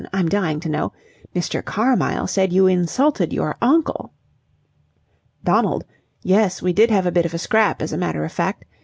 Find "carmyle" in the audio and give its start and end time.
1.63-2.25